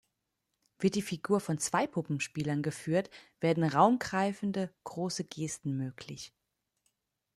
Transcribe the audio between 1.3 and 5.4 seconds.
von zwei Puppenspielern geführt, werden raumgreifende, große